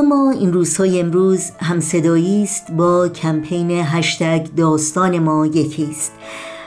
[0.00, 6.12] و ما این روزهای امروز هم صدایی است با کمپین هشتگ داستان ما یکیست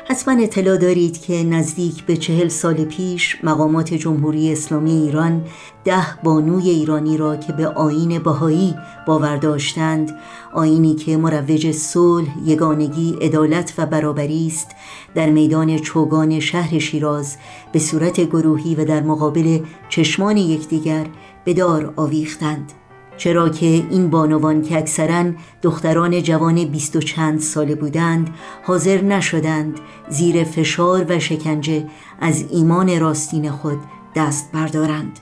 [0.09, 5.46] حتما اطلاع دارید که نزدیک به چهل سال پیش مقامات جمهوری اسلامی ایران
[5.83, 8.76] ده بانوی ایرانی را که به آین بهایی
[9.08, 10.15] باور داشتند
[10.54, 14.68] آینی که مروج صلح، یگانگی، عدالت و برابری است
[15.15, 17.38] در میدان چوگان شهر شیراز
[17.72, 19.59] به صورت گروهی و در مقابل
[19.90, 21.05] چشمان یکدیگر
[21.45, 22.83] به دار آویختند.
[23.17, 25.26] چرا که این بانوان که اکثرا
[25.62, 28.30] دختران جوان بیست و چند ساله بودند
[28.63, 31.88] حاضر نشدند زیر فشار و شکنجه
[32.21, 33.77] از ایمان راستین خود
[34.16, 35.20] دست بردارند.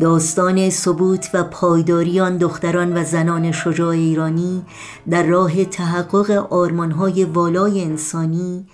[0.00, 4.62] داستان ثبوت و پایداری آن دختران و زنان شجاع ایرانی
[5.10, 8.66] در راه تحقق آرمانهای والای انسانی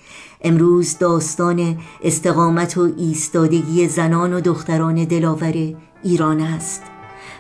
[0.43, 6.83] امروز داستان استقامت و ایستادگی زنان و دختران دلاور ایران است.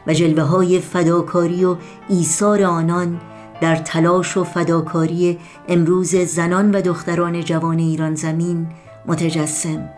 [0.06, 1.77] و جلوه های فداکاری و
[2.09, 3.20] ایثار آنان
[3.60, 8.66] در تلاش و فداکاری امروز زنان و دختران جوان ایران زمین
[9.07, 9.88] متجسم.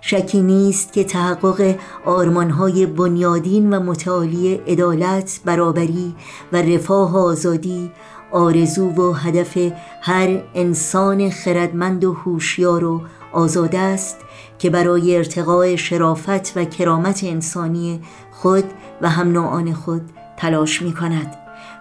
[0.00, 1.74] شکی نیست که تحقق
[2.06, 6.14] آرمانهای بنیادین و متعالی عدالت، برابری
[6.52, 7.90] و رفاه و آزادی
[8.30, 9.58] آرزو و هدف
[10.02, 13.00] هر انسان خردمند و هوشیار و
[13.38, 14.16] آزاده است
[14.58, 18.64] که برای ارتقاء شرافت و کرامت انسانی خود
[19.02, 21.36] و هم نوعان خود تلاش می کند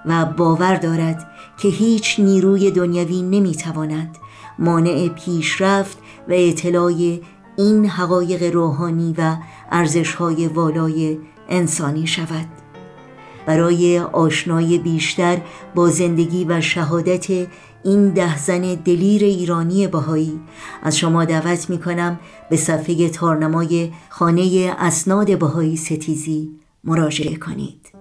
[0.06, 1.28] و باور دارد
[1.58, 4.18] که هیچ نیروی دنیوی نمی تواند
[4.60, 7.20] مانع پیشرفت و اطلاع
[7.58, 9.36] این حقایق روحانی و
[9.72, 11.18] ارزشهای والای
[11.50, 12.67] انسانی شود.
[13.48, 15.42] برای آشنای بیشتر
[15.76, 17.48] با زندگی و شهادت
[17.84, 20.40] این ده زن دلیر ایرانی بهایی.
[20.84, 27.98] از شما دعوت می کنم به صفحه تارنمای خانه اسناد بهایی ستیزی مراجعه کنید.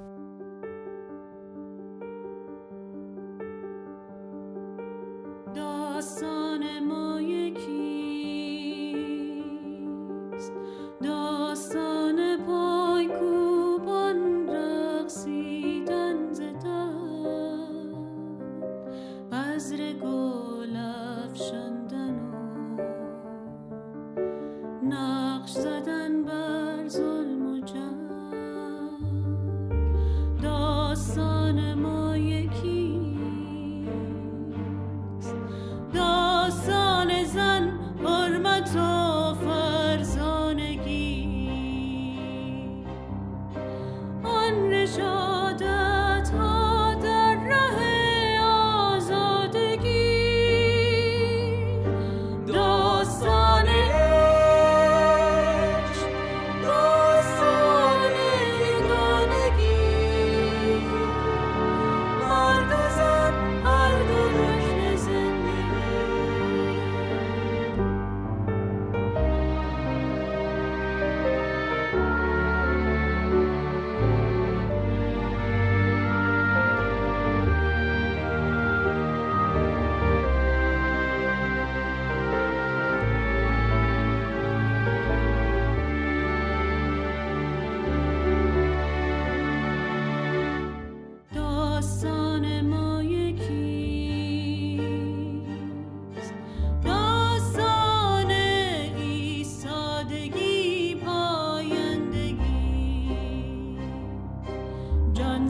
[24.89, 26.89] نقش زدن بر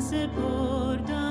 [0.00, 1.25] se por